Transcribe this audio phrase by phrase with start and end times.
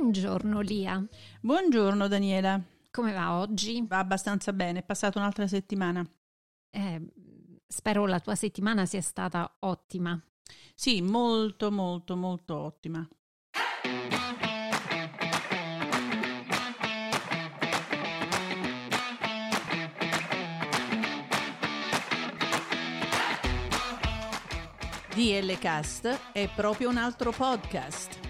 [0.00, 1.06] Buongiorno Lia.
[1.42, 2.58] Buongiorno Daniela.
[2.90, 3.84] Come va oggi?
[3.86, 6.02] Va abbastanza bene, è passata un'altra settimana.
[6.70, 7.06] Eh,
[7.66, 10.18] spero la tua settimana sia stata ottima.
[10.74, 13.06] Sì, molto molto molto ottima.
[25.14, 28.29] DL Cast è proprio un altro podcast.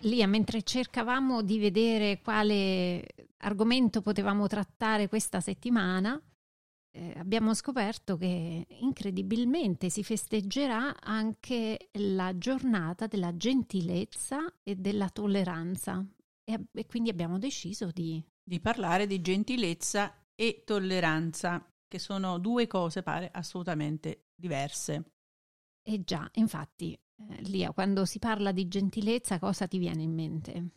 [0.00, 3.04] Lia, mentre cercavamo di vedere quale
[3.38, 6.20] argomento potevamo trattare questa settimana,
[6.96, 16.04] eh, abbiamo scoperto che incredibilmente si festeggerà anche la giornata della gentilezza e della tolleranza
[16.42, 18.22] e, e quindi abbiamo deciso di...
[18.42, 25.12] Di parlare di gentilezza e tolleranza, che sono due cose, pare, assolutamente diverse.
[25.82, 30.68] E già, infatti, eh, Lia, quando si parla di gentilezza, cosa ti viene in mente?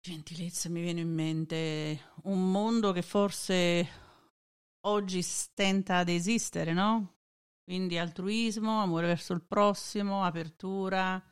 [0.00, 3.88] Gentilezza mi viene in mente un mondo che forse
[4.86, 7.16] oggi stenta ad esistere, no?
[7.64, 11.22] Quindi altruismo, amore verso il prossimo, apertura,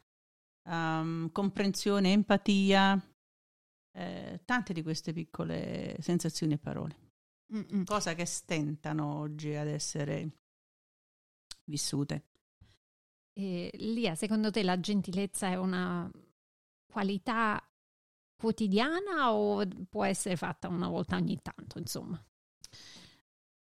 [0.65, 3.01] um, comprensione, empatia,
[3.93, 6.97] eh, tante di queste piccole sensazioni e parole.
[7.55, 7.85] Mm-mm.
[7.85, 10.29] Cosa che stentano oggi ad essere
[11.65, 12.25] vissute.
[13.39, 16.11] E, Lia, secondo te la gentilezza è una
[16.91, 17.63] qualità
[18.35, 22.23] quotidiana o può essere fatta una volta ogni tanto, insomma?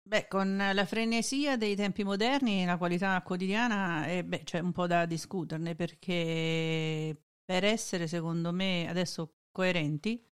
[0.03, 4.87] Beh, con la frenesia dei tempi moderni, la qualità quotidiana eh, beh, c'è un po'
[4.87, 10.27] da discuterne perché per essere, secondo me, adesso coerenti,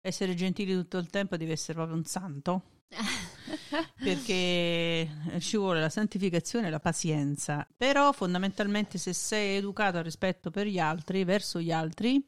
[0.00, 2.62] essere gentili tutto il tempo deve essere proprio un santo.
[4.02, 5.08] perché
[5.38, 7.66] ci vuole la santificazione e la pazienza.
[7.76, 12.24] Però fondamentalmente se sei educato al rispetto per gli altri, verso gli altri,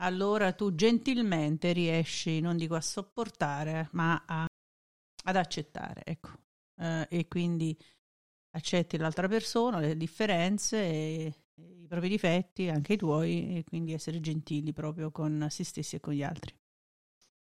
[0.00, 4.46] allora tu gentilmente riesci, non dico a sopportare, ma a,
[5.24, 6.30] ad accettare, ecco.
[6.76, 7.76] Eh, e quindi
[8.50, 13.92] accetti l'altra persona, le differenze, e, e i propri difetti, anche i tuoi, e quindi
[13.92, 16.54] essere gentili proprio con se stessi e con gli altri.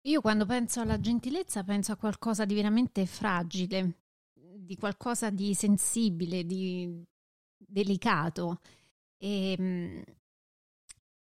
[0.06, 4.00] Io quando penso alla gentilezza penso a qualcosa di veramente fragile,
[4.34, 7.02] di qualcosa di sensibile, di
[7.58, 8.60] delicato.
[9.18, 10.02] E mm,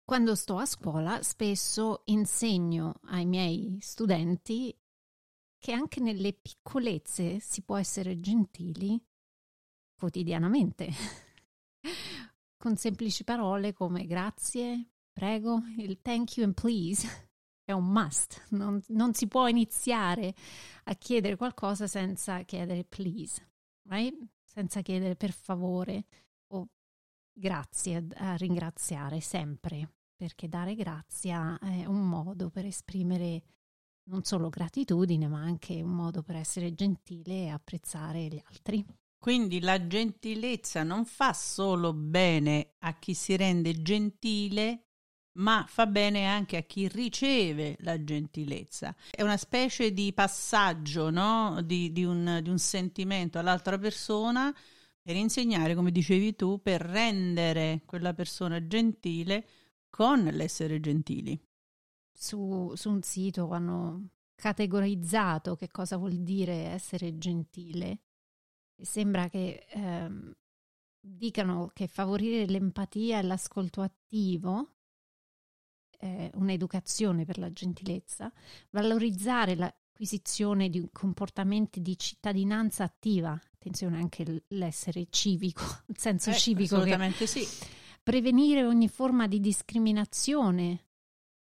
[0.05, 4.77] quando sto a scuola spesso insegno ai miei studenti
[5.59, 9.01] che anche nelle piccolezze si può essere gentili
[9.95, 10.89] quotidianamente,
[12.59, 17.31] con semplici parole come grazie, prego, il thank you and please
[17.73, 20.35] è un must, non, non, si può iniziare
[20.85, 23.51] a chiedere qualcosa senza chiedere please,
[23.89, 24.17] right?
[24.45, 26.05] senza chiedere per favore
[26.49, 26.69] o
[27.33, 33.43] grazie, a ringraziare sempre, perché dare grazia è un modo per esprimere
[34.05, 38.85] non solo gratitudine, ma anche un modo per essere gentile e apprezzare gli altri.
[39.19, 44.89] Quindi la gentilezza non fa solo bene a chi si rende gentile,
[45.35, 48.95] ma fa bene anche a chi riceve la gentilezza.
[49.11, 51.61] È una specie di passaggio no?
[51.63, 54.55] di, di, un, di un sentimento all'altra persona
[55.01, 59.47] per insegnare, come dicevi tu, per rendere quella persona gentile
[59.89, 61.41] con l'essere gentili.
[62.13, 68.01] Su, su un sito hanno categorizzato che cosa vuol dire essere gentile
[68.77, 70.33] e sembra che ehm,
[71.01, 74.82] dicano che favorire l'empatia e l'ascolto attivo
[76.03, 78.31] eh, un'educazione per la gentilezza,
[78.71, 86.75] valorizzare l'acquisizione di comportamenti di cittadinanza attiva, attenzione anche l'essere civico, il senso eh, civico.
[86.75, 87.47] Assolutamente che, sì.
[88.03, 90.89] Prevenire ogni forma di discriminazione,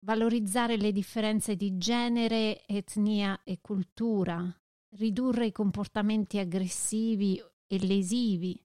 [0.05, 4.49] valorizzare le differenze di genere, etnia e cultura,
[4.91, 8.65] ridurre i comportamenti aggressivi e lesivi,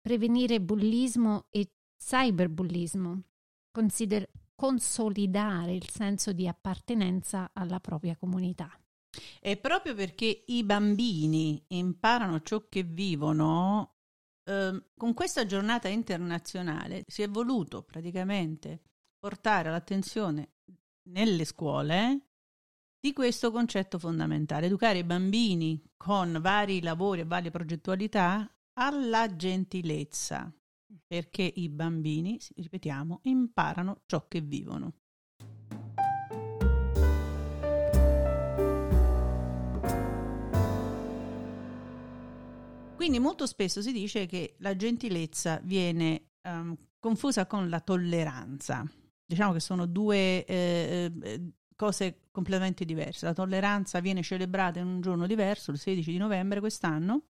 [0.00, 3.22] prevenire bullismo e cyberbullismo,
[3.70, 8.70] consider- consolidare il senso di appartenenza alla propria comunità.
[9.40, 13.96] E proprio perché i bambini imparano ciò che vivono,
[14.44, 18.82] eh, con questa giornata internazionale si è voluto praticamente
[19.18, 20.54] portare l'attenzione
[21.10, 22.28] nelle scuole
[22.98, 30.52] di questo concetto fondamentale, educare i bambini con vari lavori e varie progettualità alla gentilezza,
[31.06, 34.92] perché i bambini, ripetiamo, imparano ciò che vivono.
[43.04, 48.82] Quindi molto spesso si dice che la gentilezza viene um, confusa con la tolleranza.
[49.26, 53.26] Diciamo che sono due eh, eh, cose completamente diverse.
[53.26, 57.24] La tolleranza viene celebrata in un giorno diverso, il 16 di novembre quest'anno,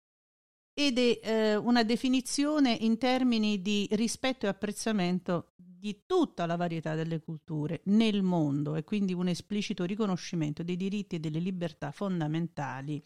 [0.74, 6.94] ed è eh, una definizione in termini di rispetto e apprezzamento di tutta la varietà
[6.94, 13.04] delle culture nel mondo e quindi un esplicito riconoscimento dei diritti e delle libertà fondamentali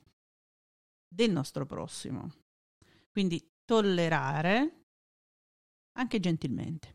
[1.08, 2.30] del nostro prossimo.
[3.10, 4.84] Quindi tollerare
[5.92, 6.94] anche gentilmente.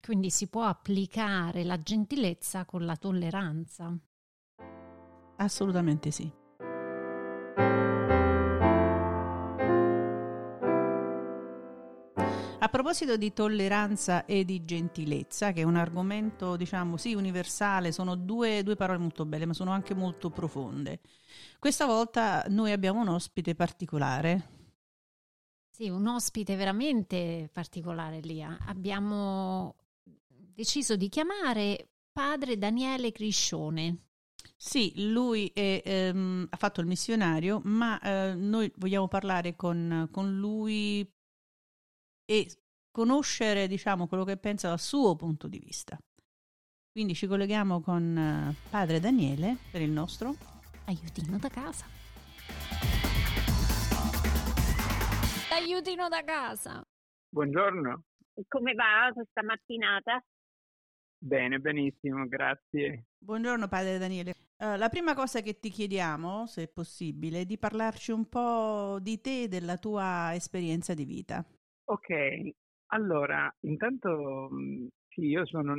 [0.00, 3.96] Quindi si può applicare la gentilezza con la tolleranza.
[5.36, 6.44] Assolutamente sì.
[12.76, 18.62] Proposito di tolleranza e di gentilezza, che è un argomento, diciamo, sì, universale, sono due,
[18.62, 21.00] due, parole molto belle, ma sono anche molto profonde.
[21.58, 24.50] Questa volta noi abbiamo un ospite particolare.
[25.70, 28.58] Sì, un ospite veramente particolare, Lia.
[28.66, 29.76] Abbiamo
[30.28, 34.08] deciso di chiamare padre Daniele Criscione.
[34.54, 40.36] Sì, lui è, ehm, ha fatto il missionario, ma eh, noi vogliamo parlare con, con
[40.36, 41.10] lui
[42.26, 42.50] e
[42.96, 45.98] conoscere, diciamo, quello che pensa dal suo punto di vista.
[46.90, 50.34] Quindi ci colleghiamo con uh, padre Daniele per il nostro
[50.86, 51.84] aiutino da casa.
[55.52, 56.82] Aiutino da casa.
[57.28, 58.04] Buongiorno.
[58.48, 60.24] Come va questa mattinata?
[61.18, 63.08] Bene, benissimo, grazie.
[63.18, 64.32] Buongiorno padre Daniele.
[64.56, 68.96] Uh, la prima cosa che ti chiediamo, se è possibile, è di parlarci un po'
[69.02, 71.44] di te e della tua esperienza di vita.
[71.88, 72.54] Ok,
[72.88, 75.74] allora, intanto mm, sì, io sono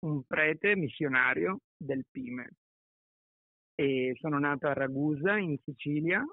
[0.00, 2.50] un prete missionario del Pime.
[3.74, 6.24] E sono nato a Ragusa in Sicilia,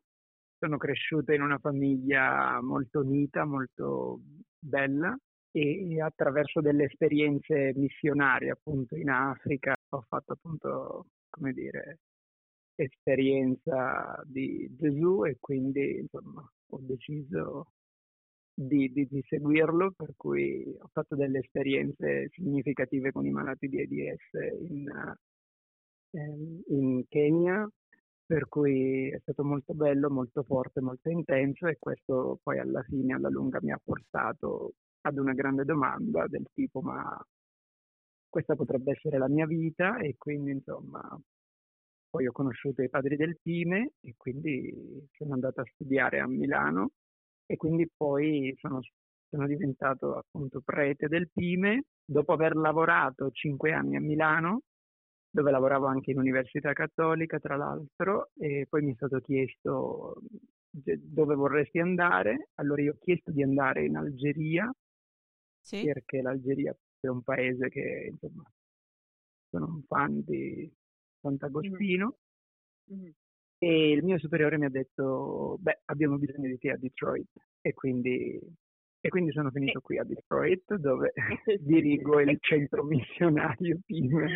[0.60, 4.20] sono cresciuto in una famiglia molto unita, molto
[4.60, 5.18] bella.
[5.52, 12.00] E attraverso delle esperienze missionarie appunto in Africa ho fatto appunto, come dire,
[12.76, 17.72] esperienza di Gesù e quindi insomma ho deciso
[18.60, 23.80] di, di, di, seguirlo, per cui ho fatto delle esperienze significative con i malati di
[23.80, 24.32] AIDS
[24.68, 25.16] in,
[26.12, 27.70] ehm, in Kenya,
[28.26, 33.14] per cui è stato molto bello, molto forte, molto intenso e questo poi alla fine,
[33.14, 37.24] alla lunga, mi ha portato ad una grande domanda del tipo ma
[38.28, 39.98] questa potrebbe essere la mia vita?
[40.00, 41.00] E quindi insomma
[42.10, 44.74] poi ho conosciuto i padri del Pime e quindi
[45.12, 46.92] sono andato a studiare a Milano
[47.48, 48.82] e quindi poi sono,
[49.30, 51.86] sono diventato appunto prete del Pime.
[52.06, 54.62] Dopo aver lavorato cinque anni a Milano
[55.30, 60.22] dove lavoravo anche in Università Cattolica tra l'altro e poi mi è stato chiesto
[60.70, 62.50] dove vorresti andare.
[62.56, 64.72] Allora io ho chiesto di andare in Algeria
[65.62, 65.84] sì.
[65.84, 68.44] perché l'Algeria è un paese che insomma
[69.50, 70.72] sono un fan di
[71.22, 72.18] Sant'Agostino.
[72.92, 73.10] Mm-hmm
[73.60, 77.30] e il mio superiore mi ha detto, beh, abbiamo bisogno di te a Detroit
[77.62, 78.40] e quindi,
[79.02, 81.14] e quindi sono finito qui a Detroit dove
[81.60, 84.28] dirigo il centro missionario PIM.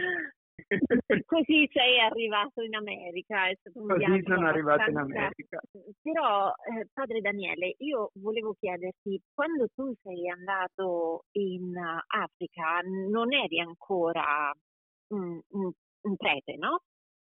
[1.26, 5.60] Così sei arrivato in America, è stato un Così sono arrivato in America.
[6.02, 11.76] Però, eh, padre Daniele, io volevo chiederti, quando tu sei andato in
[12.08, 14.54] Africa non eri ancora
[15.14, 16.82] un, un, un prete, no?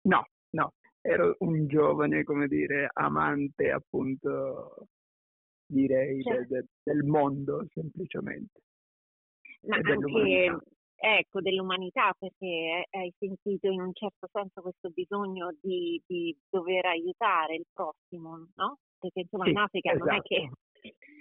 [0.02, 0.74] No, no,
[1.06, 4.88] ero un giovane, come dire, amante appunto,
[5.66, 6.54] direi, certo.
[6.54, 8.62] del, del, mondo semplicemente.
[9.68, 10.58] Ma anche,
[10.96, 17.56] ecco, dell'umanità, perché hai sentito in un certo senso questo bisogno di, di dover aiutare
[17.56, 18.78] il prossimo, no?
[18.98, 20.06] Perché insomma sì, in Africa esatto.
[20.06, 20.50] non è che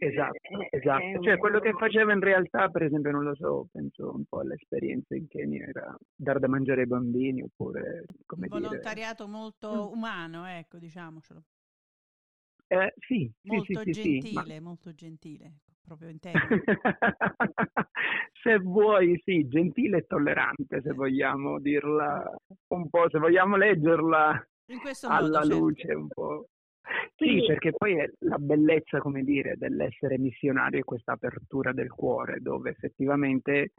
[0.03, 1.23] Esatto, eh, esatto.
[1.23, 5.15] Cioè quello che facevo in realtà, per esempio, non lo so, penso un po' all'esperienza
[5.15, 9.93] in Kenya, era dar da mangiare ai bambini oppure, come un volontariato molto mm.
[9.97, 11.45] umano, ecco, diciamocelo.
[12.67, 16.19] Eh, sì, molto sì, sì, gentile, sì, molto gentile, proprio in
[18.43, 22.29] se vuoi, sì, gentile e tollerante, se vogliamo dirla
[22.69, 24.49] un po', se vogliamo leggerla
[25.03, 25.99] alla modo, luce certo.
[25.99, 26.47] un po'.
[27.15, 32.41] Sì, perché poi è la bellezza, come dire, dell'essere missionario è questa apertura del cuore,
[32.41, 33.73] dove effettivamente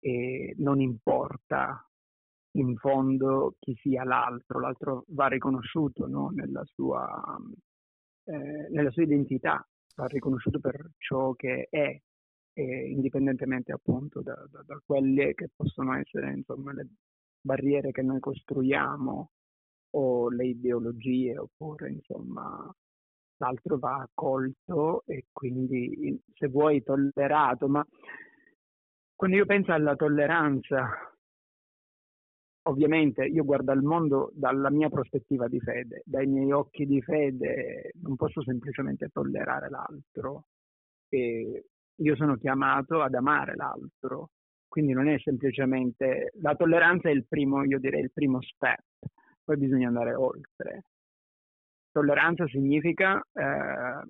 [0.00, 1.86] eh, non importa
[2.52, 6.30] in fondo chi sia l'altro, l'altro va riconosciuto no?
[6.30, 7.38] nella, sua,
[8.24, 11.98] eh, nella, sua, identità, va riconosciuto per ciò che è,
[12.54, 16.88] eh, indipendentemente appunto da, da, da, quelle che possono essere insomma, le
[17.40, 19.30] barriere che noi costruiamo
[19.94, 22.72] o le ideologie oppure insomma
[23.38, 27.84] l'altro va accolto e quindi se vuoi tollerato, ma
[29.14, 31.12] quando io penso alla tolleranza
[32.64, 37.92] ovviamente io guardo al mondo dalla mia prospettiva di fede, dai miei occhi di fede
[38.02, 40.44] non posso semplicemente tollerare l'altro.
[41.08, 41.64] E
[41.96, 44.30] io sono chiamato ad amare l'altro,
[44.68, 48.82] quindi non è semplicemente la tolleranza è il primo, io direi il primo step,
[49.44, 50.84] poi bisogna andare oltre.
[51.90, 54.02] Tolleranza significa eh,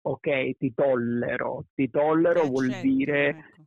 [0.00, 3.62] ok, ti tollero, ti tollero ti vuol dire ecco.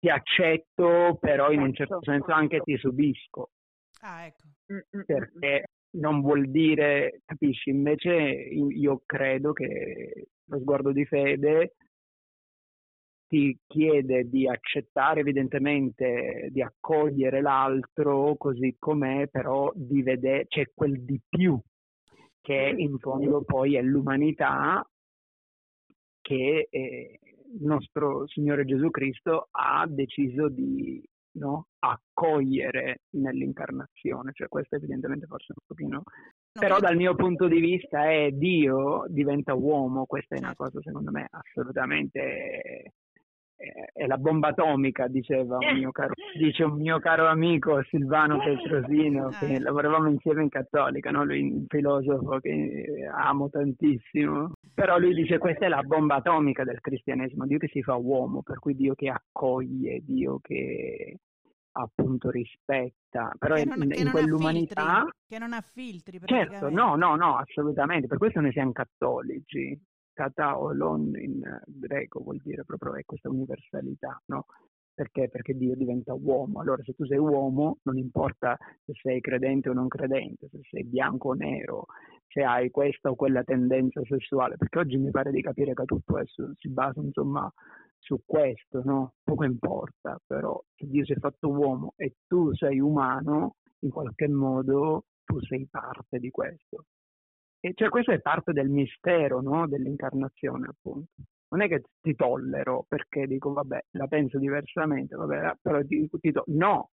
[0.00, 3.50] ti accetto, però in un certo senso anche ti subisco.
[4.00, 4.48] Ah, ecco.
[5.04, 11.74] Perché non vuol dire, capisci, invece io credo che lo sguardo di fede
[13.28, 21.04] ti chiede di accettare evidentemente, di accogliere l'altro così com'è, però di vedere, c'è quel
[21.04, 21.60] di più
[22.40, 24.82] che in fondo poi è l'umanità
[26.22, 27.20] che eh,
[27.52, 31.66] il nostro Signore Gesù Cristo ha deciso di no?
[31.78, 36.02] accogliere nell'incarnazione, cioè questo evidentemente forse un pochino...
[36.58, 40.64] Però dal mio punto di vista è Dio diventa uomo, questa è una certo.
[40.64, 42.94] cosa secondo me assolutamente
[43.92, 49.30] è la bomba atomica, diceva un mio caro, dice un mio caro amico Silvano Petrosino,
[49.30, 49.60] che eh.
[49.60, 51.24] lavoravamo insieme in Cattolica, no?
[51.24, 56.80] lui un filosofo che amo tantissimo, però lui dice questa è la bomba atomica del
[56.80, 61.16] cristianesimo, Dio che si fa uomo, per cui Dio che accoglie, Dio che
[61.72, 65.02] appunto rispetta, però che non, in, che in quell'umanità...
[65.02, 69.78] Filtri, che non ha filtri, Certo, no, no, no, assolutamente, per questo noi siamo cattolici,
[70.18, 74.46] kata o lon in greco vuol dire proprio è questa universalità, no?
[74.92, 75.28] Perché?
[75.28, 76.58] Perché Dio diventa uomo.
[76.58, 80.82] Allora se tu sei uomo non importa se sei credente o non credente, se sei
[80.84, 81.86] bianco o nero,
[82.26, 86.12] se hai questa o quella tendenza sessuale, perché oggi mi pare di capire che tutto
[86.14, 87.48] questo si basa insomma
[87.96, 89.12] su questo, no?
[89.22, 94.26] Poco importa, però se Dio si è fatto uomo e tu sei umano, in qualche
[94.26, 96.86] modo tu sei parte di questo.
[97.60, 99.66] E cioè questo è parte del mistero no?
[99.66, 101.10] dell'incarnazione, appunto.
[101.50, 106.30] Non è che ti tollero perché dico, vabbè, la penso diversamente, vabbè, però ti, ti
[106.32, 106.90] to- no,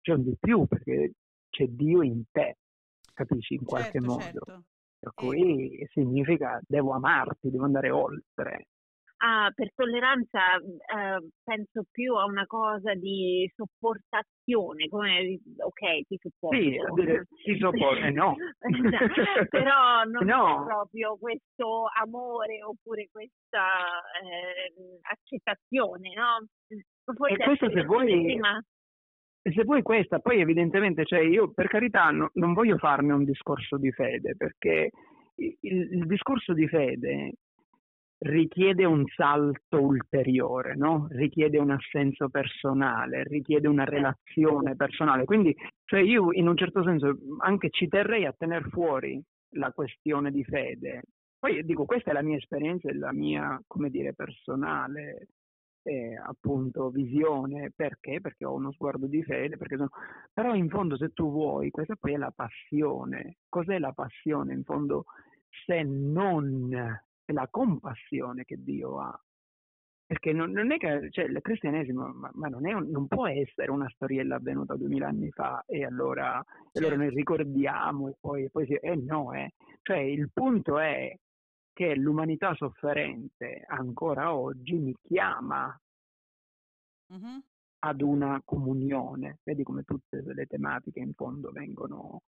[0.00, 1.12] c'è un di più perché
[1.50, 2.56] c'è Dio in te,
[3.12, 4.22] capisci, in qualche certo, modo.
[4.22, 4.64] Certo.
[4.98, 5.90] Per cui ecco.
[5.92, 8.68] significa devo amarti, devo andare oltre.
[9.22, 16.56] Ah, per tolleranza eh, penso più a una cosa di sopportazione, come ok, ti sopporto.
[16.56, 16.80] Sì,
[17.44, 18.34] ti sopporto, eh, no.
[19.50, 20.62] Però non no.
[20.62, 24.72] è proprio questo amore oppure questa eh,
[25.02, 26.46] accettazione, no?
[27.04, 28.40] Forse e questo se vuoi,
[29.42, 33.76] se vuoi questa, poi evidentemente, cioè io per carità no, non voglio farne un discorso
[33.76, 34.88] di fede, perché
[35.34, 37.34] il, il discorso di fede
[38.20, 41.06] richiede un salto ulteriore, no?
[41.10, 45.24] richiede un assenso personale, richiede una relazione personale.
[45.24, 49.22] Quindi cioè io in un certo senso anche ci terrei a tenere fuori
[49.54, 51.02] la questione di fede.
[51.38, 55.28] Poi dico, questa è la mia esperienza e la mia, come dire, personale
[55.82, 57.72] eh, appunto visione.
[57.74, 58.20] Perché?
[58.20, 59.88] Perché ho uno sguardo di fede, sono...
[60.32, 63.38] però in fondo se tu vuoi, questa poi è la passione.
[63.48, 64.52] Cos'è la passione?
[64.52, 65.04] In fondo
[65.64, 66.68] se non
[67.30, 69.20] è la compassione che Dio ha.
[70.06, 73.70] Perché non, non è che cioè, il cristianesimo ma, ma non, un, non, può essere
[73.70, 76.78] una storiella avvenuta duemila anni fa e allora, certo.
[76.78, 79.52] allora noi ricordiamo e poi, poi si, eh no, eh.
[79.82, 81.16] Cioè il punto è
[81.72, 85.80] che l'umanità sofferente ancora oggi mi chiama
[87.14, 87.38] mm-hmm.
[87.80, 89.38] ad una comunione.
[89.44, 92.22] Vedi come tutte le tematiche in fondo vengono,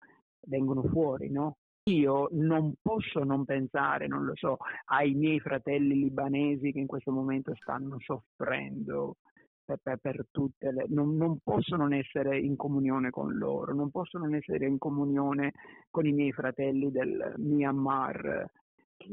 [0.46, 1.56] vengono fuori, no?
[1.90, 7.10] Io non posso non pensare, non lo so, ai miei fratelli libanesi che in questo
[7.10, 9.16] momento stanno soffrendo
[9.64, 10.86] per, per, per tutte le...
[10.88, 15.54] Non, non, posso non essere in comunione con loro, non posso non essere in comunione
[15.90, 18.48] con i miei fratelli del Myanmar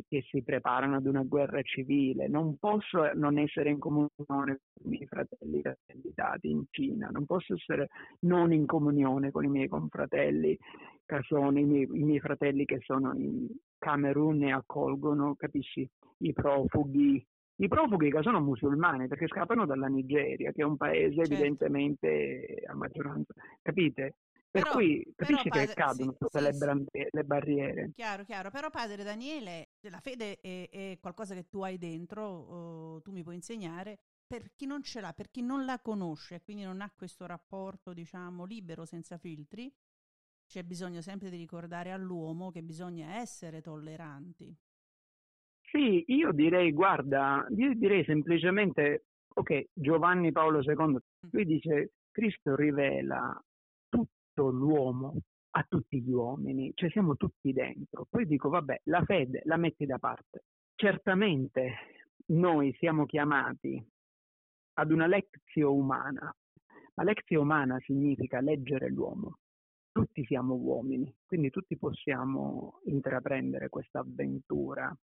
[0.07, 4.89] che si preparano ad una guerra civile, non posso non essere in comunione con i
[4.89, 7.89] miei fratelli candidati in Cina, non posso essere
[8.21, 10.57] non in comunione con i miei confratelli,
[11.05, 16.33] che sono i miei, i miei fratelli che sono in Camerun e accolgono, capisci, i
[16.33, 17.25] profughi
[17.61, 21.33] i profughi che sono musulmani perché scappano dalla Nigeria, che è un paese certo.
[21.33, 24.15] evidentemente a maggioranza, capite?
[24.51, 27.91] Per però, cui capisci però, che cadono sì, tutte sì, le, brande, le, barriere.
[27.93, 28.49] Chiaro, chiaro.
[28.49, 33.21] Però padre Daniele, la fede è, è qualcosa che tu hai dentro, oh, tu mi
[33.21, 33.99] puoi insegnare.
[34.25, 37.27] Per chi non ce l'ha, per chi non la conosce e quindi non ha questo
[37.27, 39.71] rapporto, diciamo, libero, senza filtri,
[40.47, 44.55] c'è bisogno sempre di ricordare all'uomo che bisogna essere tolleranti.
[45.61, 50.95] Sì, io direi, guarda, io direi semplicemente, ok, Giovanni Paolo II, mm.
[51.29, 53.39] lui dice, Cristo rivela
[54.35, 55.15] l'uomo
[55.51, 58.05] a tutti gli uomini, cioè siamo tutti dentro.
[58.09, 60.45] Poi dico, vabbè, la fede la metti da parte.
[60.75, 61.73] Certamente
[62.27, 63.83] noi siamo chiamati
[64.73, 66.35] ad una lezione umana,
[66.95, 69.39] ma lezione umana significa leggere l'uomo.
[69.91, 74.95] Tutti siamo uomini, quindi tutti possiamo intraprendere questa avventura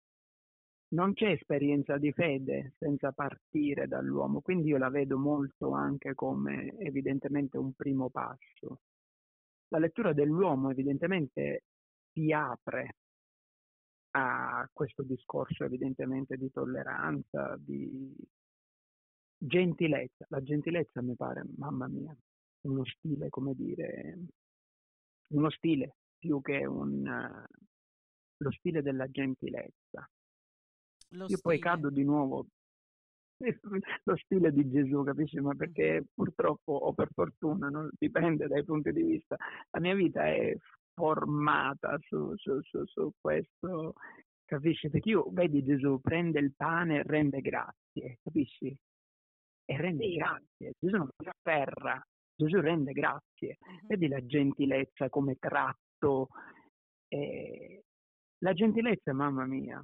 [0.89, 6.77] non c'è esperienza di fede senza partire dall'uomo, quindi io la vedo molto anche come
[6.77, 8.81] evidentemente un primo passo.
[9.69, 11.63] La lettura dell'uomo evidentemente
[12.11, 12.95] ti apre
[14.11, 18.15] a questo discorso evidentemente di tolleranza, di
[19.37, 20.25] gentilezza.
[20.29, 22.15] La gentilezza mi pare, mamma mia,
[22.61, 24.17] uno stile, come dire,
[25.29, 27.45] uno stile più che un,
[28.37, 30.09] lo stile della gentilezza
[31.09, 31.41] lo Io stile.
[31.41, 32.47] poi cado di nuovo
[34.03, 35.39] lo stile di Gesù, capisci?
[35.39, 39.35] Ma perché purtroppo o per fortuna, non dipende dai punti di vista,
[39.71, 40.55] la mia vita è
[40.93, 43.93] formata su, su, su, su questo,
[44.45, 44.89] capisci?
[44.89, 48.75] Perché io, vedi Gesù, prende il pane e rende grazie, capisci?
[49.67, 50.15] E rende sì.
[50.15, 50.73] grazie.
[50.79, 52.01] Gesù non si afferra,
[52.35, 53.57] Gesù rende grazie.
[53.59, 53.87] Uh-huh.
[53.87, 56.29] Vedi la gentilezza come tratto.
[57.07, 57.83] Eh,
[58.39, 59.83] la gentilezza, mamma mia,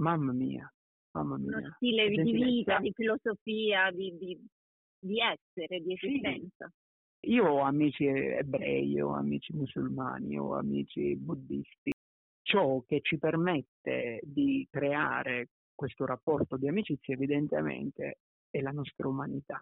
[0.00, 0.72] Mamma mia, mamma mia.
[1.12, 4.38] Uno stile di vita, di filosofia, di, di,
[4.98, 6.66] di essere, di esistenza.
[6.66, 7.30] Sì.
[7.30, 11.92] Io ho amici ebrei, ho amici musulmani, ho amici buddisti.
[12.42, 18.18] Ciò che ci permette di creare questo rapporto di amicizia evidentemente
[18.50, 19.60] è la nostra umanità.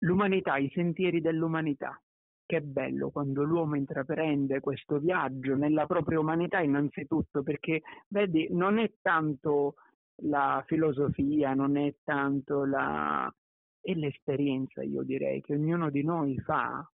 [0.00, 2.00] L'umanità, i sentieri dell'umanità.
[2.46, 8.90] Che bello quando l'uomo intraprende questo viaggio nella propria umanità innanzitutto, perché vedi, non è
[9.02, 9.74] tanto
[10.22, 13.32] la filosofia, non è tanto la...
[13.80, 16.88] è l'esperienza, io direi, che ognuno di noi fa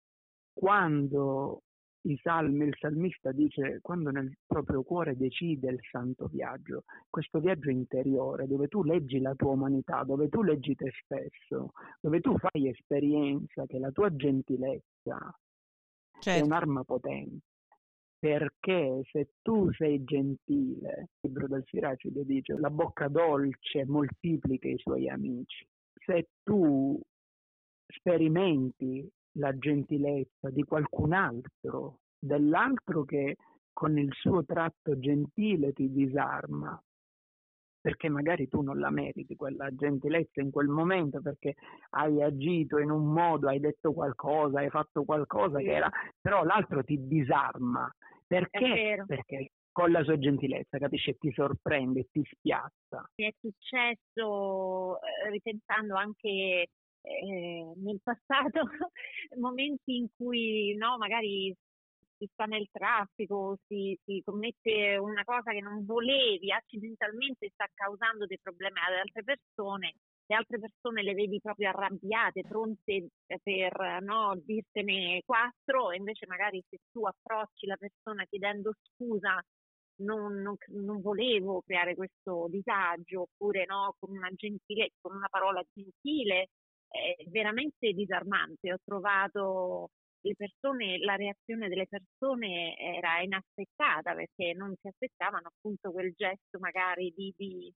[0.53, 1.63] quando
[2.07, 7.71] i salmi, il salmista dice quando nel proprio cuore decide il santo viaggio, questo viaggio
[7.71, 12.69] interiore dove tu leggi la tua umanità, dove tu leggi te stesso, dove tu fai
[12.69, 15.39] esperienza che la tua gentilezza,
[16.21, 16.41] certo.
[16.41, 17.47] è un'arma potente.
[18.25, 24.79] Perché se tu sei gentile, il libro del Siracide dice la bocca dolce moltiplica i
[24.79, 25.69] suoi amici.
[25.93, 26.99] Se tu
[27.87, 33.37] sperimenti la gentilezza di qualcun altro, dell'altro che
[33.75, 36.83] con il suo tratto gentile ti disarma,
[37.79, 41.57] perché magari tu non la meriti quella gentilezza in quel momento perché
[41.91, 46.83] hai agito in un modo, hai detto qualcosa, hai fatto qualcosa che era, però l'altro
[46.83, 47.87] ti disarma.
[48.27, 49.05] Perché?
[49.07, 51.17] Perché con la sua gentilezza, capisci?
[51.19, 53.11] Ti sorprende, ti spiazza.
[53.17, 56.69] Mi è successo, eh, ripensando anche
[57.01, 58.61] eh, nel passato,
[59.37, 61.53] momenti in cui no, magari
[62.17, 68.27] si sta nel traffico, si, si, commette una cosa che non volevi, accidentalmente sta causando
[68.27, 69.95] dei problemi ad altre persone,
[70.27, 73.09] le altre persone le vedi proprio arrabbiate, pronte
[73.43, 79.43] per no, dirtene quattro, e invece magari se tu approcci la persona chiedendo scusa
[79.97, 85.63] non, non, non, volevo creare questo disagio, oppure no, con una gentilezza, con una parola
[85.73, 86.49] gentile,
[86.89, 88.73] è veramente disarmante.
[88.73, 95.93] Ho trovato le persone, la reazione delle persone era inaspettata perché non si aspettavano appunto
[95.93, 97.73] quel gesto magari di, di,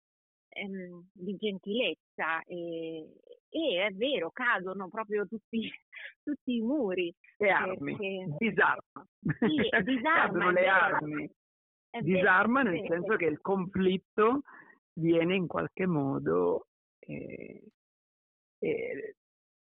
[0.59, 5.61] ehm, di gentilezza e, e, è vero, cadono proprio tutti,
[6.23, 7.15] tutti i muri.
[7.37, 8.37] Le armi, perché...
[8.39, 9.07] disarma.
[9.39, 10.51] Sì, disarma.
[10.51, 11.31] le armi.
[12.01, 14.43] disarma nel senso che il conflitto
[14.95, 16.67] viene in qualche modo
[16.99, 17.63] eh,
[18.59, 19.17] eh,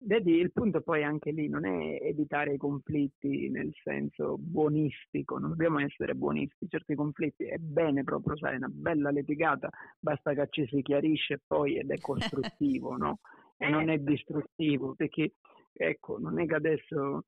[0.05, 5.49] vedi, il punto poi anche lì non è evitare i conflitti nel senso buonistico, non
[5.49, 10.65] dobbiamo essere buonisti, certi conflitti è bene proprio, sai, una bella litigata, basta che ci
[10.67, 13.19] si chiarisce poi ed è costruttivo, no?
[13.57, 15.33] E non è distruttivo, perché
[15.71, 17.23] ecco, non è che adesso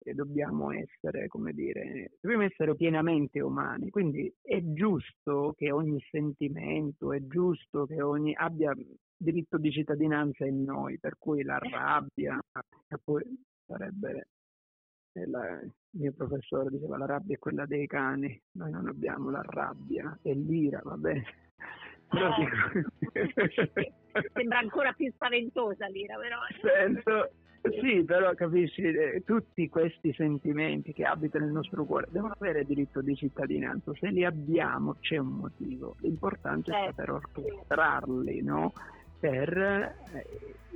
[0.00, 7.12] eh, dobbiamo essere, come dire, dobbiamo essere pienamente umani, quindi è giusto che ogni sentimento,
[7.12, 8.74] è giusto che ogni abbia
[9.18, 12.38] diritto di cittadinanza in noi, per cui la rabbia,
[13.02, 13.22] poi
[13.66, 14.28] sarebbe
[15.12, 19.30] eh, la, il mio professore diceva la rabbia è quella dei cani, noi non abbiamo
[19.30, 21.24] la rabbia, è l'ira, va bene.
[23.12, 23.92] Eh,
[24.32, 26.38] Sembra ancora più spaventosa l'ira, però.
[26.62, 27.30] Sento,
[27.80, 33.02] sì, però capisci, eh, tutti questi sentimenti che abitano nel nostro cuore devono avere diritto
[33.02, 33.92] di cittadinanza.
[33.98, 35.96] Se li abbiamo c'è un motivo.
[36.00, 38.72] L'importante è saper orchestrarli, no?
[39.18, 40.26] Per eh,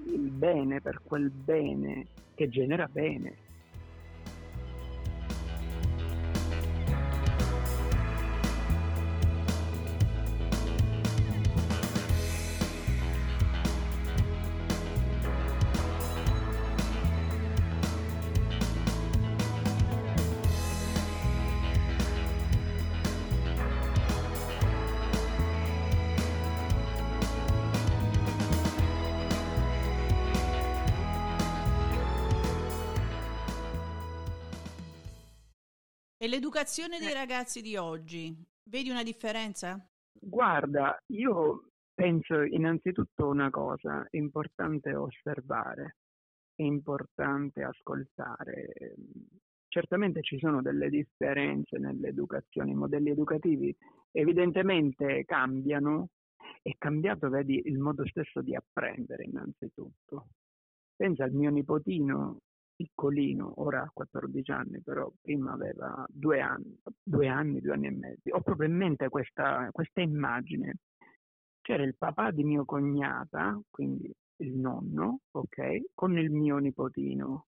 [0.06, 3.50] il bene, per quel bene che genera bene.
[36.22, 37.14] E l'educazione dei eh.
[37.14, 38.32] ragazzi di oggi,
[38.70, 39.84] vedi una differenza?
[40.12, 45.96] Guarda, io penso innanzitutto una cosa, è importante osservare,
[46.54, 48.94] è importante ascoltare.
[49.66, 53.76] Certamente ci sono delle differenze nell'educazione, i modelli educativi
[54.12, 56.10] evidentemente cambiano,
[56.62, 60.28] è cambiato, vedi, il modo stesso di apprendere innanzitutto.
[60.94, 62.42] Pensa al mio nipotino
[62.74, 67.90] piccolino, ora ha 14 anni, però prima aveva due anni, due anni, due anni e
[67.90, 68.30] mezzo.
[68.30, 70.76] Ho proprio in mente questa, questa immagine.
[71.60, 77.46] C'era il papà di mio cognata, quindi il nonno, ok, con il mio nipotino.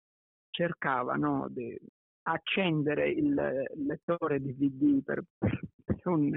[0.51, 1.79] Cercavano di
[2.23, 3.35] accendere il
[3.75, 5.61] lettore DVD per, per,
[6.05, 6.31] un,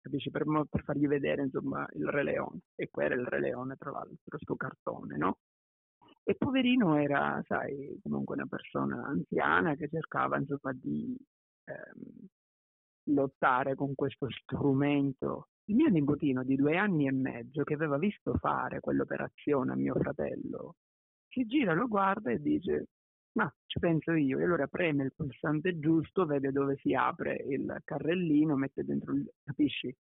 [0.00, 2.60] capisci, per, per, fargli vedere insomma il Re Leone.
[2.74, 5.38] E qua era il Re Leone, tra l'altro, sto cartone, no?
[6.28, 11.16] E poverino era, sai, comunque una persona anziana che cercava insomma di
[11.64, 12.26] ehm,
[13.14, 15.50] lottare con questo strumento.
[15.66, 19.94] Il mio nipotino di due anni e mezzo che aveva visto fare quell'operazione a mio
[19.94, 20.74] fratello,
[21.28, 22.86] si gira, lo guarda e dice
[23.36, 27.80] ma ci penso io, e allora preme il pulsante giusto, vede dove si apre il
[27.84, 29.30] carrellino, mette dentro il...
[29.44, 29.94] capisci?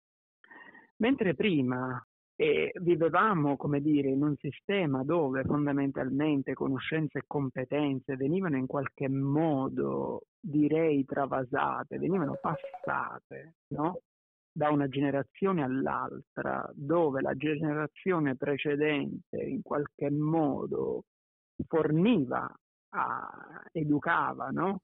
[0.99, 2.03] Mentre prima
[2.37, 9.09] e vivevamo, come dire, in un sistema dove fondamentalmente conoscenze e competenze venivano in qualche
[9.09, 14.01] modo, direi, travasate, venivano passate, no?
[14.51, 21.05] da una generazione all'altra, dove la generazione precedente in qualche modo
[21.67, 22.53] forniva,
[22.91, 24.81] a, educava, no?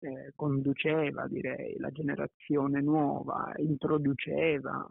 [0.00, 4.88] eh, conduceva, direi, la generazione nuova, introduceva,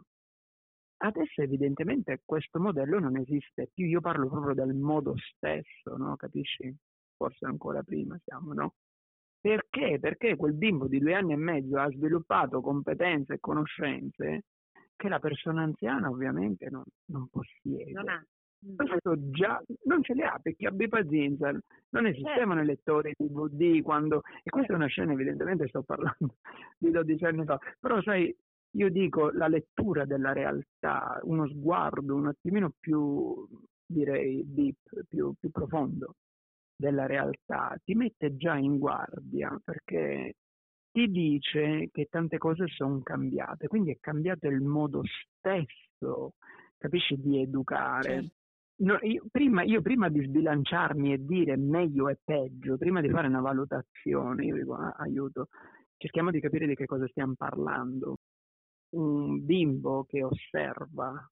[1.02, 6.14] Adesso evidentemente questo modello non esiste più, io parlo proprio del modo stesso, no?
[6.16, 6.74] capisci?
[7.16, 8.74] Forse ancora prima siamo, no?
[9.40, 9.98] Perché?
[9.98, 14.44] Perché quel bimbo di due anni e mezzo ha sviluppato competenze e conoscenze
[14.94, 17.92] che la persona anziana ovviamente non, non possiede.
[17.92, 18.22] Non ha.
[18.76, 22.66] Questo già non ce le ha perché abbi pazienza, non esistevano certo.
[22.66, 26.36] lettori DVD quando, e questa è una scena evidentemente sto parlando
[26.76, 28.36] di 12 anni fa, però sai,
[28.72, 33.46] io dico la lettura della realtà, uno sguardo un attimino più,
[33.84, 36.14] direi, deep, più, più profondo
[36.76, 40.34] della realtà, ti mette già in guardia perché
[40.92, 46.34] ti dice che tante cose sono cambiate, quindi è cambiato il modo stesso,
[46.78, 48.02] capisci, di educare.
[48.02, 48.34] Certo.
[48.80, 53.26] No, io, prima, io, prima, di sbilanciarmi e dire meglio e peggio, prima di fare
[53.26, 55.48] una valutazione, io dico ah, aiuto,
[55.98, 58.16] cerchiamo di capire di che cosa stiamo parlando
[58.90, 61.30] un bimbo che osserva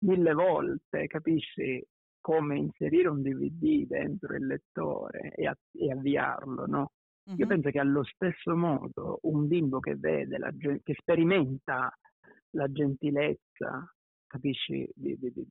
[0.00, 1.84] mille volte, capisci
[2.20, 6.92] come inserire un DVD dentro il lettore e, a- e avviarlo, no?
[7.24, 7.36] Uh-huh.
[7.36, 11.92] Io penso che allo stesso modo un bimbo che vede, la, che sperimenta
[12.50, 13.92] la gentilezza,
[14.26, 15.46] capisci, di, di, di,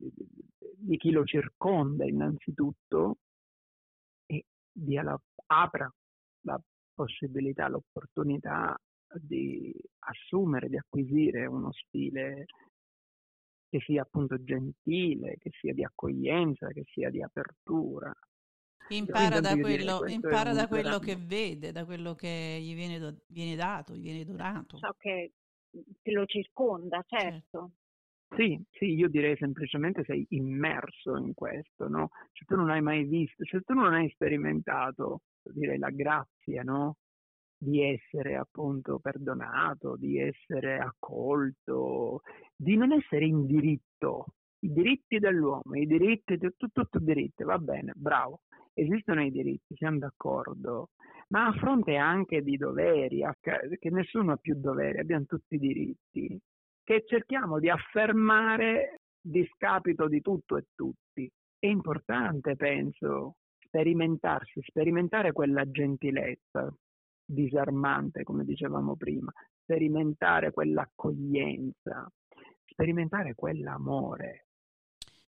[0.75, 3.17] di chi lo circonda innanzitutto,
[4.25, 5.91] e dia la, apra
[6.41, 6.59] la
[6.93, 8.77] possibilità, l'opportunità
[9.13, 12.45] di assumere, di acquisire uno stile
[13.69, 18.13] che sia appunto gentile, che sia di accoglienza, che sia di apertura.
[18.89, 23.55] Impara da quello, impara da quello che vede, da quello che gli viene, do, viene
[23.55, 24.77] dato, gli viene donato.
[24.77, 25.33] Ciò che
[26.01, 27.27] te lo circonda, certo.
[27.27, 27.71] certo.
[28.35, 32.09] Sì, sì, io direi semplicemente sei immerso in questo, no?
[32.33, 36.97] Se tu non hai mai visto, se tu non hai sperimentato, direi la grazia, no?
[37.59, 42.21] Di essere appunto perdonato, di essere accolto,
[42.55, 44.25] di non essere in diritto.
[44.59, 48.41] I diritti dell'uomo, i diritti, tutto, tutto diritti, va bene, bravo.
[48.73, 50.89] Esistono i diritti, siamo d'accordo,
[51.29, 56.39] ma a fronte anche di doveri, che nessuno ha più doveri, abbiamo tutti i diritti
[56.83, 61.29] che cerchiamo di affermare discapito di tutto e tutti.
[61.59, 66.73] È importante, penso, sperimentarsi, sperimentare quella gentilezza
[67.27, 72.09] disarmante, come dicevamo prima, sperimentare quell'accoglienza,
[72.65, 74.47] sperimentare quell'amore.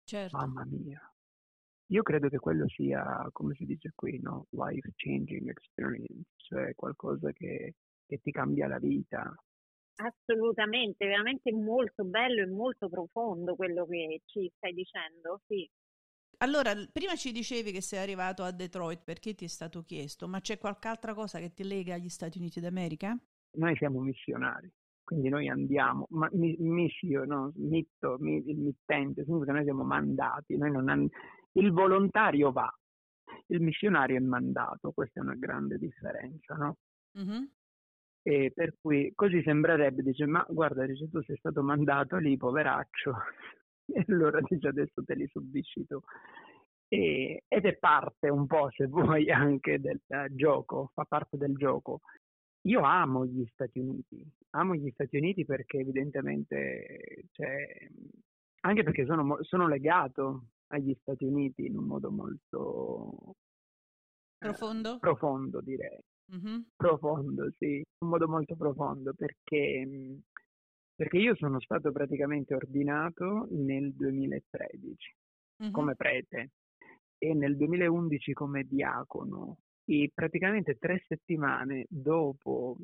[0.04, 0.36] Certo.
[0.36, 1.00] Mamma mia.
[1.88, 4.46] Io credo che quello sia, come si dice qui, no?
[4.50, 7.74] life changing experience, cioè qualcosa che,
[8.06, 9.32] che ti cambia la vita,
[9.96, 15.68] Assolutamente, veramente molto bello e molto profondo quello che ci stai dicendo, sì.
[16.44, 20.40] Allora, prima ci dicevi che sei arrivato a Detroit perché ti è stato chiesto, ma
[20.40, 23.18] c'è qualche altra cosa che ti lega agli Stati Uniti d'America?
[23.52, 24.70] Noi siamo missionari,
[25.02, 31.08] quindi noi andiamo, ma missio, no, mitto, il mittente, significa noi siamo mandati, noi non,
[31.52, 32.70] il volontario va,
[33.46, 36.76] il missionario è mandato, questa è una grande differenza, no?
[37.18, 37.42] Mm-hmm.
[38.22, 43.14] E per cui così sembrerebbe, dice, ma guarda, dice, tu sei stato mandato lì, poveraccio,
[43.92, 45.98] e allora dice adesso te li subisci tu.
[46.88, 52.00] E, ed è parte un po', se vuoi, anche del gioco, fa parte del gioco.
[52.66, 57.66] Io amo gli Stati Uniti, amo gli Stati Uniti perché evidentemente, cioè,
[58.60, 63.34] anche perché sono, sono legato agli Stati Uniti in un modo molto
[64.38, 66.00] profondo, eh, profondo direi.
[66.34, 66.60] Mm-hmm.
[66.74, 70.20] Profondo, sì, un modo molto profondo perché,
[70.94, 75.16] perché io sono stato praticamente ordinato nel 2013
[75.62, 75.72] mm-hmm.
[75.72, 76.50] come prete
[77.18, 82.76] e nel 2011 come diacono e praticamente tre settimane dopo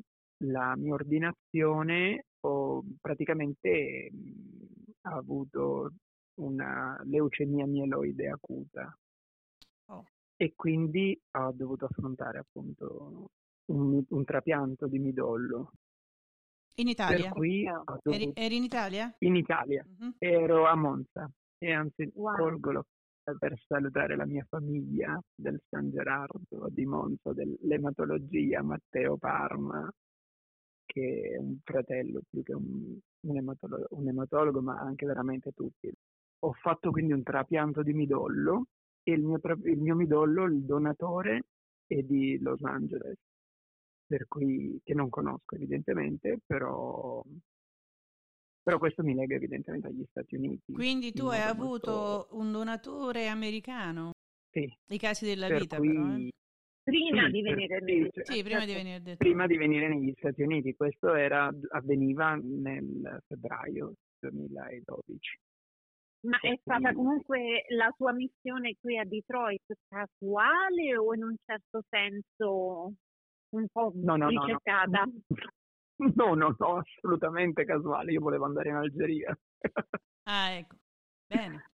[0.45, 5.93] la mia ordinazione ho praticamente mhmm, avuto
[6.41, 8.95] una leucemia mieloide acuta
[10.41, 13.31] e quindi ho dovuto affrontare appunto
[13.67, 15.73] un, un trapianto di midollo.
[16.81, 17.25] In Italia?
[17.25, 17.67] Per cui
[18.05, 19.15] eri, eri, in Italia?
[19.19, 20.15] In Italia, uh-huh.
[20.19, 22.37] ero a Monza e anzi wow.
[22.37, 22.87] colgo
[23.39, 29.93] per salutare la mia famiglia del San Gerardo di Monza, dell'ematologia, Matteo Parma,
[30.87, 35.93] che è un fratello più che un, un, ematologo, un ematologo, ma anche veramente tutti.
[36.45, 38.65] Ho fatto quindi un trapianto di midollo
[39.03, 41.43] e il mio, il mio midollo, il donatore,
[41.87, 43.19] è di Los Angeles,
[44.11, 47.23] per cui che non conosco evidentemente, però,
[48.61, 50.73] però questo mi lega evidentemente agli Stati Uniti.
[50.73, 52.29] Quindi tu hai avuto molto...
[52.33, 54.11] un donatore americano?
[54.51, 54.69] Sì.
[54.89, 55.93] I casi della vita cui...
[55.93, 56.29] però, eh?
[56.83, 58.21] Prima sì, di venire negli Stati Uniti.
[58.25, 63.93] Sì, prima di venire Prima di venire negli Stati Uniti, questo era, avveniva nel febbraio
[64.19, 65.39] 2012.
[66.23, 71.85] Ma è stata comunque la tua missione qui a Detroit casuale o in un certo
[71.89, 72.95] senso
[73.51, 75.05] un po' no, no, ricercata?
[76.01, 78.13] No, no, no, assolutamente casuale.
[78.13, 79.39] Io volevo andare in Algeria.
[80.25, 80.77] Ah, ecco.
[81.27, 81.71] Bene.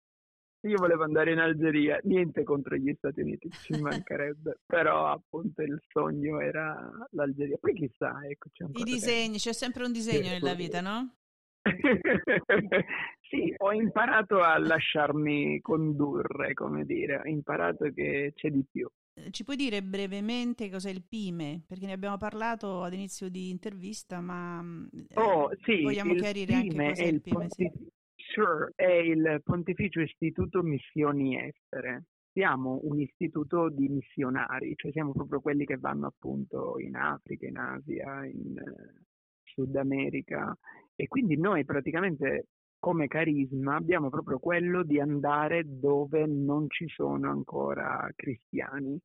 [0.67, 5.81] Io volevo andare in Algeria, niente contro gli Stati Uniti, ci mancherebbe, però appunto il
[5.88, 7.57] sogno era l'Algeria.
[7.60, 9.38] Poi chissà, ecco, c'è I disegni, tempo.
[9.39, 11.15] c'è sempre un disegno sì, nella vita, no?
[13.27, 18.88] sì, ho imparato a lasciarmi condurre, come dire, ho imparato che c'è di più.
[19.13, 21.63] Eh, ci puoi dire brevemente cos'è il PIME?
[21.67, 26.54] Perché ne abbiamo parlato ad inizio di intervista, ma mm, eh, oh, sì, vogliamo chiarire
[26.54, 27.38] anche cos'è il, il PIME.
[27.38, 27.89] Pontif- sì.
[28.32, 32.06] Sure, è il Pontificio Istituto Missioni Estere.
[32.32, 37.58] Siamo un istituto di missionari, cioè siamo proprio quelli che vanno appunto in Africa, in
[37.58, 39.04] Asia, in eh,
[39.43, 40.58] Sud America
[40.95, 42.47] e quindi noi praticamente
[42.82, 49.00] come carisma abbiamo proprio quello di andare dove non ci sono ancora cristiani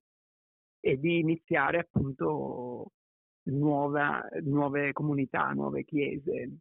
[0.81, 2.93] e di iniziare appunto
[3.51, 6.57] nuova, nuove comunità, nuove chiese.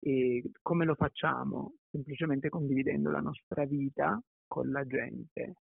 [0.00, 1.74] E come lo facciamo?
[1.90, 5.56] Semplicemente condividendo la nostra vita con la gente,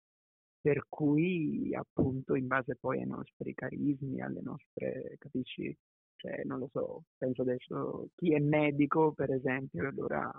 [0.61, 5.75] per cui appunto in base poi ai nostri carismi, alle nostre, capisci,
[6.19, 10.29] cioè, non lo so, penso adesso chi è medico, per esempio, allora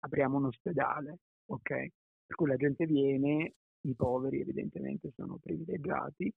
[0.00, 1.68] apriamo un ospedale, ok?
[2.26, 6.32] Per cui la gente viene i poveri evidentemente sono privilegiati.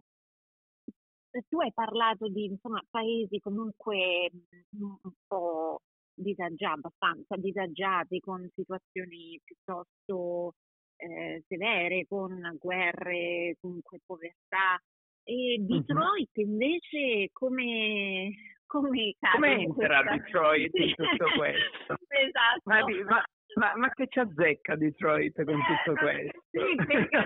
[1.48, 4.30] Tu hai parlato di insomma, paesi comunque
[4.78, 5.82] un po'
[6.14, 10.56] disagiati, abbastanza disagiati, con situazioni piuttosto
[10.98, 14.82] eh, severe, con guerre, comunque povertà.
[15.24, 18.32] E Detroit invece come,
[18.72, 21.96] come, come entra Detroit in tutto questo?
[22.08, 22.62] esatto.
[22.64, 23.24] Ma, ma,
[23.56, 26.44] ma, ma, che ci azzecca Detroit con tutto questo?
[26.52, 27.18] sì, perché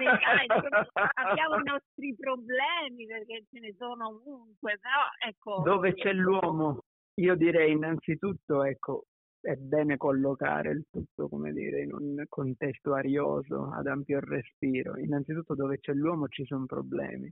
[1.14, 5.62] abbiamo i nostri problemi perché ce ne sono ovunque, però ecco...
[5.64, 6.80] Dove c'è l'uomo,
[7.22, 9.06] io direi innanzitutto, ecco,
[9.40, 14.98] è bene collocare il tutto, come dire, in un contesto arioso, ad ampio respiro.
[14.98, 17.32] Innanzitutto dove c'è l'uomo ci sono problemi,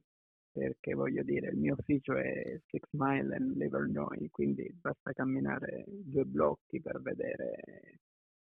[0.53, 6.25] perché voglio dire, il mio ufficio è Six Mile and Livernois, quindi basta camminare due
[6.25, 7.99] blocchi per vedere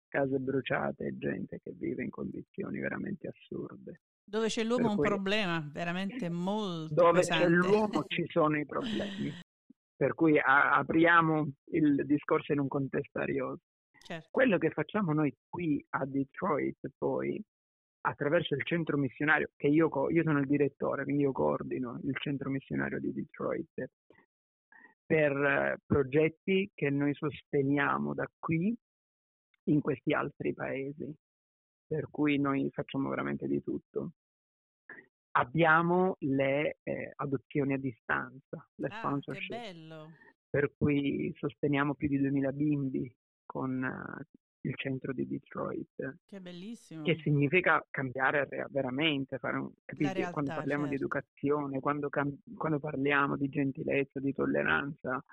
[0.07, 4.01] case bruciate e gente che vive in condizioni veramente assurde.
[4.23, 7.43] Dove c'è l'uomo è un problema veramente molto Dove pesante.
[7.45, 9.31] c'è l'uomo ci sono i problemi.
[9.95, 13.59] Per cui a- apriamo il discorso in un contesto arioso.
[13.99, 14.27] Certo.
[14.31, 17.43] Quello che facciamo noi qui a Detroit poi,
[18.01, 22.49] attraverso il centro missionario, che io, io sono il direttore, quindi io coordino il centro
[22.49, 23.89] missionario di Detroit,
[25.05, 28.75] per uh, progetti che noi sosteniamo da qui
[29.63, 31.11] in questi altri paesi,
[31.87, 34.11] per cui noi facciamo veramente di tutto.
[35.31, 40.09] Abbiamo le eh, adozioni a distanza, le ah, sponsorship,
[40.49, 46.17] per cui sosteniamo più di 2000 bimbi con uh, il centro di Detroit.
[46.25, 47.03] Che bellissimo.
[47.03, 50.97] Che significa cambiare veramente, fare un, capite, realtà, quando parliamo certo.
[50.97, 55.23] di educazione, quando, quando parliamo di gentilezza, di tolleranza,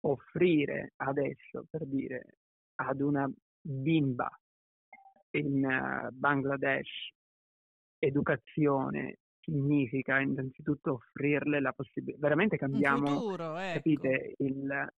[0.00, 2.38] offrire adesso, per dire,
[2.76, 3.30] ad una
[3.60, 4.30] bimba
[5.32, 7.12] in uh, Bangladesh
[7.98, 13.74] educazione significa innanzitutto offrirle la possibilità, veramente cambiamo, futuro, ecco.
[13.74, 14.92] capite, il,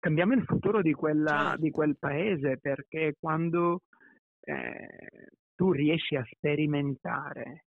[0.00, 1.60] cambiamo il futuro di, quella, certo.
[1.60, 3.82] di quel paese perché quando
[4.40, 7.66] eh, tu riesci a sperimentare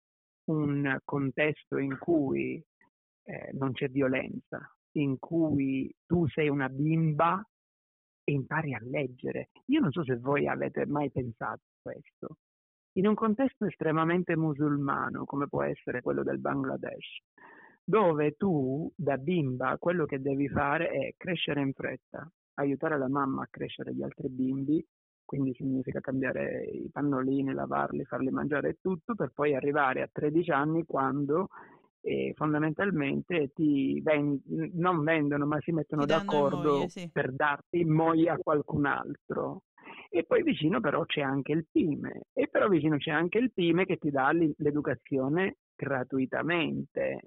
[0.50, 2.62] un contesto in cui
[3.24, 4.60] eh, non c'è violenza,
[4.92, 7.42] in cui tu sei una bimba
[8.24, 9.50] e impari a leggere.
[9.66, 12.38] Io non so se voi avete mai pensato questo.
[12.96, 17.20] In un contesto estremamente musulmano, come può essere quello del Bangladesh,
[17.88, 23.42] dove tu da bimba quello che devi fare è crescere in fretta, aiutare la mamma
[23.42, 24.84] a crescere gli altri bimbi,
[25.24, 30.50] quindi significa cambiare i pannolini, lavarli, farli mangiare e tutto, per poi arrivare a 13
[30.50, 31.48] anni quando
[32.00, 34.42] eh, fondamentalmente ti vend-
[34.74, 37.08] non vendono ma si mettono d'accordo moglie, sì.
[37.12, 39.62] per darti in moglie a qualcun altro.
[40.10, 43.86] E poi vicino però c'è anche il PIME, e però vicino c'è anche il PIME
[43.86, 47.20] che ti dà l'educazione gratuitamente.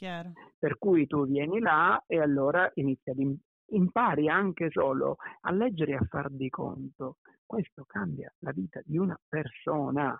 [0.00, 0.32] Chiaro.
[0.58, 3.38] Per cui tu vieni là e allora inizi ad im-
[3.72, 7.18] impari anche solo a leggere e a far di conto.
[7.44, 10.18] Questo cambia la vita di una persona.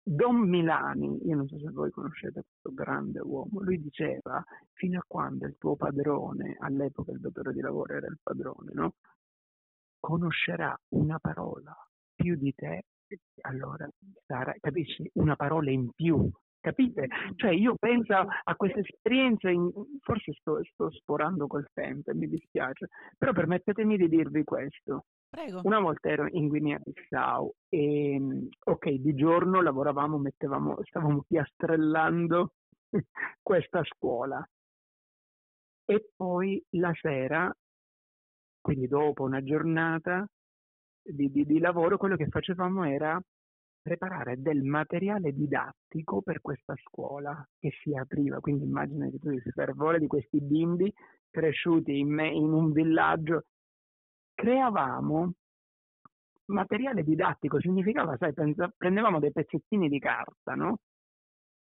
[0.00, 4.44] Don Milani, io non so se voi conoscete questo grande uomo, lui diceva
[4.74, 8.94] fino a quando il tuo padrone, all'epoca il datore di lavoro era il padrone, no?
[9.98, 11.76] conoscerà una parola
[12.14, 12.84] più di te,
[13.40, 13.88] allora
[14.24, 16.30] sarà, capisci, una parola in più.
[16.60, 17.08] Capite?
[17.36, 19.70] Cioè io penso a queste esperienze, in,
[20.00, 25.06] forse sto, sto sporando col tempo mi dispiace, però permettetemi di dirvi questo.
[25.30, 25.60] Prego.
[25.64, 32.52] Una volta ero in Guinea-Bissau e ok, di giorno lavoravamo, mettevamo, stavamo piastrellando
[33.40, 34.44] questa scuola
[35.86, 37.50] e poi la sera,
[38.60, 40.26] quindi dopo una giornata
[41.02, 43.18] di, di, di lavoro, quello che facevamo era
[43.82, 48.40] preparare del materiale didattico per questa scuola che si apriva.
[48.40, 50.92] Quindi immaginati tu il fervore di questi bimbi
[51.30, 53.44] cresciuti in, me, in un villaggio.
[54.34, 55.32] Creavamo
[56.46, 60.78] materiale didattico, significava, sai, pensa, prendevamo dei pezzettini di carta, no?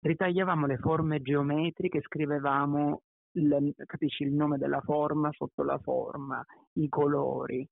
[0.01, 3.03] Ritagliavamo le forme geometriche, scrivevamo
[3.33, 7.69] il, capisci, il nome della forma sotto la forma, i colori.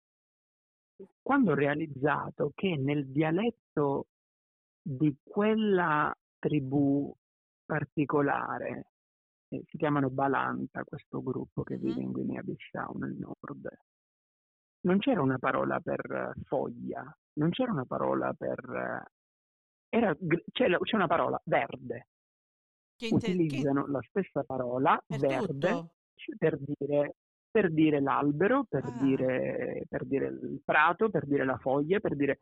[1.23, 4.07] Quando ho realizzato che nel dialetto
[4.87, 7.13] di quella tribù
[7.65, 8.93] particolare,
[9.49, 13.69] eh, si chiamano Balanta, questo gruppo che vive in Guinea-Bissau nel nord,
[14.81, 17.03] non c'era una parola per foglia,
[17.35, 19.11] non c'era una parola per...
[19.89, 20.15] Era,
[20.53, 22.09] c'è, c'è una parola, verde.
[22.97, 23.91] Che inter- Utilizzano che...
[23.91, 25.95] la stessa parola, per verde, tutto?
[26.37, 27.17] per dire,
[27.51, 29.03] per dire l'albero, per, Ah.
[29.03, 32.41] dire, per dire il prato, per dire la foglia, per dire...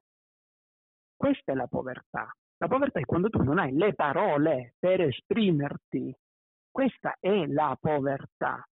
[1.22, 6.12] Questa è la povertà, La povertà è quando tu non hai le parole per esprimerti.
[6.68, 8.66] Questa è la povertà.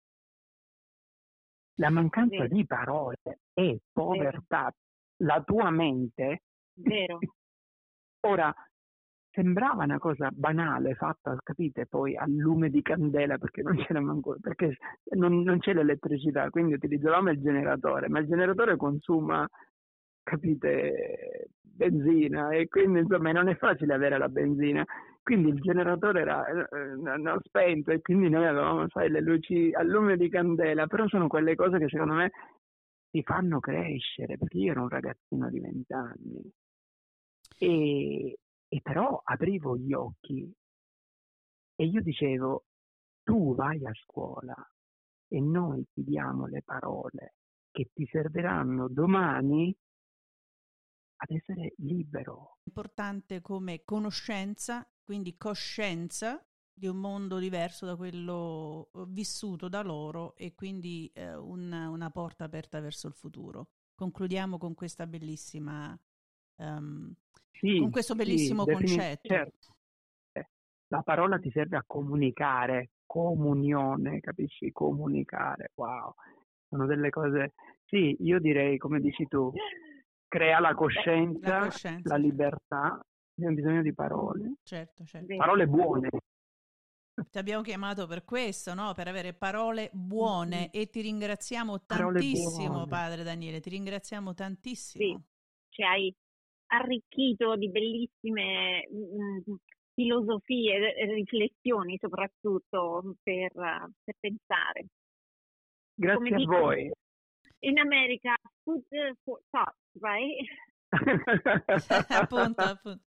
[1.76, 4.74] La mancanza di parole è povertà.
[5.18, 6.42] La tua mente.
[6.74, 7.20] Vero.
[8.26, 8.52] Ora,
[9.30, 14.36] sembrava una cosa banale fatta, capite, poi a lume di candela perché non c'era manco,
[14.40, 14.76] perché
[15.14, 19.48] non, non c'è l'elettricità, quindi utilizzavamo il generatore, ma il generatore consuma
[20.30, 24.84] capite, benzina e quindi insomma non è facile avere la benzina.
[25.22, 30.16] Quindi il generatore era eh, spento e quindi noi avevamo, sai, le luci a lume
[30.16, 32.30] di candela, però sono quelle cose che secondo me
[33.10, 36.52] ti fanno crescere, perché io ero un ragazzino di vent'anni
[37.58, 40.52] e, e però aprivo gli occhi
[41.76, 42.64] e io dicevo,
[43.22, 44.54] tu vai a scuola
[45.28, 47.34] e noi ti diamo le parole
[47.70, 49.74] che ti serviranno domani
[51.22, 52.58] ad essere libero.
[52.64, 56.42] Importante come conoscenza, quindi coscienza
[56.72, 62.10] di un mondo diverso da quello eh, vissuto da loro e quindi eh, una, una,
[62.10, 63.68] porta aperta verso il futuro.
[63.94, 65.98] Concludiamo con questa bellissima
[66.56, 67.14] um,
[67.50, 69.28] sì, con questo bellissimo sì, concetto.
[69.28, 69.74] Certo.
[70.32, 70.48] Eh,
[70.88, 74.72] la parola ti serve a comunicare, comunione, capisci?
[74.72, 76.14] Comunicare, wow.
[76.66, 77.52] Sono delle cose,
[77.84, 79.52] sì, io direi, come dici tu,
[80.30, 83.00] crea la coscienza, la, coscienza, la libertà,
[83.34, 84.54] abbiamo bisogno di parole.
[84.62, 85.36] Certo, certo.
[85.36, 86.08] Parole buone.
[87.28, 88.94] Ti abbiamo chiamato per questo, no?
[88.94, 90.82] Per avere parole buone mm-hmm.
[90.82, 95.04] e ti ringraziamo tantissimo, padre Daniele, ti ringraziamo tantissimo.
[95.04, 95.18] Sì,
[95.68, 96.14] ci hai
[96.68, 99.54] arricchito di bellissime mh, mm,
[99.94, 104.86] filosofie e riflessioni soprattutto per, per pensare.
[105.92, 106.90] Grazie Come a dico, voi.
[107.62, 108.34] In America,
[108.64, 108.82] food
[109.24, 110.46] for thought, right?
[112.08, 113.02] appunto, appunto.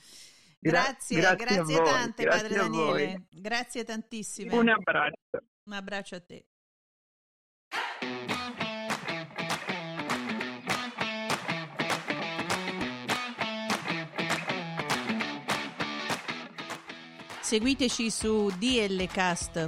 [0.60, 3.28] Grazie, grazie, grazie tante, grazie padre Daniele.
[3.30, 4.56] Grazie tantissime.
[4.56, 5.44] Un abbraccio.
[5.64, 6.46] Un abbraccio a te.
[17.42, 19.68] Seguiteci su dlcast.com